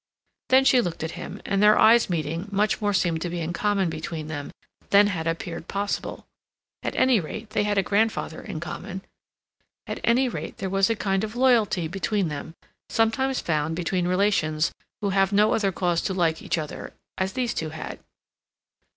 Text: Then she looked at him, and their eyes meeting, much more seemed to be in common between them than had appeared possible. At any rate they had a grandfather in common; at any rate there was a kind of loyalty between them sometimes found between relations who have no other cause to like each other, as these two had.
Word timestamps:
Then 0.49 0.65
she 0.65 0.81
looked 0.81 1.03
at 1.03 1.11
him, 1.11 1.39
and 1.45 1.61
their 1.61 1.77
eyes 1.77 2.09
meeting, 2.09 2.47
much 2.49 2.81
more 2.81 2.91
seemed 2.91 3.21
to 3.21 3.29
be 3.29 3.39
in 3.39 3.53
common 3.53 3.87
between 3.87 4.29
them 4.29 4.49
than 4.89 5.05
had 5.05 5.27
appeared 5.27 5.67
possible. 5.67 6.25
At 6.81 6.95
any 6.95 7.19
rate 7.19 7.51
they 7.51 7.65
had 7.65 7.77
a 7.77 7.83
grandfather 7.83 8.41
in 8.41 8.59
common; 8.59 9.01
at 9.85 9.99
any 10.03 10.27
rate 10.27 10.57
there 10.57 10.71
was 10.71 10.89
a 10.89 10.95
kind 10.95 11.23
of 11.23 11.35
loyalty 11.35 11.87
between 11.87 12.29
them 12.29 12.55
sometimes 12.89 13.41
found 13.41 13.75
between 13.75 14.07
relations 14.07 14.73
who 15.01 15.11
have 15.11 15.31
no 15.31 15.53
other 15.53 15.71
cause 15.71 16.01
to 16.01 16.15
like 16.15 16.41
each 16.41 16.57
other, 16.57 16.93
as 17.19 17.33
these 17.33 17.53
two 17.53 17.69
had. 17.69 17.99